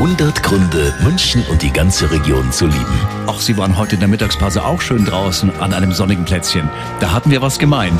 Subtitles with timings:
[0.00, 3.00] 100 Gründe, München und die ganze Region zu lieben.
[3.26, 6.70] Ach, Sie waren heute in der Mittagspause auch schön draußen an einem sonnigen Plätzchen.
[7.00, 7.98] Da hatten wir was gemein.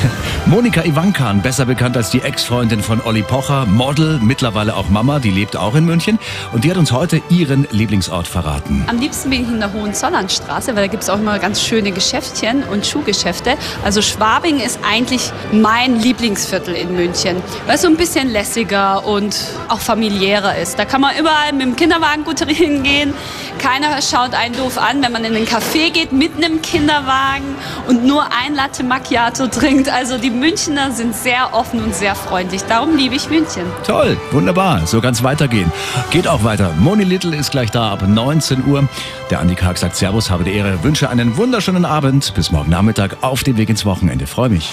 [0.46, 5.30] Monika Ivankan, besser bekannt als die Ex-Freundin von Olli Pocher, Model, mittlerweile auch Mama, die
[5.30, 6.18] lebt auch in München.
[6.52, 8.84] Und die hat uns heute ihren Lieblingsort verraten.
[8.88, 11.92] Am liebsten bin ich in der Hohenzollernstraße, weil da gibt es auch immer ganz schöne
[11.92, 13.54] Geschäftchen und Schuhgeschäfte.
[13.84, 17.36] Also Schwabing ist eigentlich mein Lieblingsviertel in München,
[17.66, 19.36] weil es so ein bisschen lässiger und
[19.68, 20.76] auch familiärer ist.
[20.76, 23.14] Da kann man überall mit dem Kinderwagen gut hingehen.
[23.58, 27.56] Keiner schaut einen doof an, wenn man in den Café geht mit einem Kinderwagen
[27.88, 29.88] und nur ein Latte Macchiato trinkt.
[29.88, 32.62] Also die Münchner sind sehr offen und sehr freundlich.
[32.64, 33.64] Darum liebe ich München.
[33.86, 34.86] Toll, wunderbar.
[34.86, 35.72] So kann es weitergehen.
[36.10, 36.72] Geht auch weiter.
[36.78, 38.88] Moni Little ist gleich da ab 19 Uhr.
[39.30, 42.34] Der Andi Karg sagt Servus, habe die Ehre, wünsche einen wunderschönen Abend.
[42.34, 44.26] Bis morgen Nachmittag auf dem Weg ins Wochenende.
[44.26, 44.72] Freue mich.